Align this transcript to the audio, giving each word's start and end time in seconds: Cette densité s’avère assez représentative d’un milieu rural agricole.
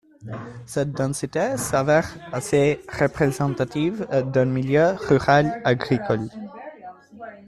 Cette 0.65 0.93
densité 0.93 1.57
s’avère 1.57 2.07
assez 2.33 2.79
représentative 2.99 4.07
d’un 4.33 4.45
milieu 4.45 4.93
rural 4.97 5.61
agricole. 5.63 6.27